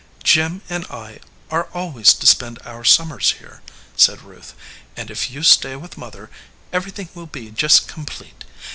"Jim 0.23 0.63
and 0.67 0.83
I 0.87 1.19
.are 1.51 1.69
always 1.75 2.15
to 2.15 2.25
spend 2.25 2.57
our 2.65 2.83
summers 2.83 3.33
here," 3.33 3.61
said 3.95 4.23
Ruth; 4.23 4.55
"and 4.97 5.11
if 5.11 5.29
you 5.29 5.43
stay 5.43 5.75
with 5.75 5.95
mother, 5.95 6.31
everything 6.73 7.09
will 7.13 7.27
be 7.27 7.51
just 7.51 7.87
complete. 7.87 8.43